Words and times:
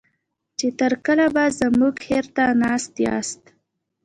چې 0.57 0.67
تر 0.79 0.93
کله 1.05 1.25
به 1.35 1.43
زموږ 1.59 1.95
خيرات 2.05 2.27
ته 2.35 2.45
ناست 2.61 2.93
ياست. 3.05 3.43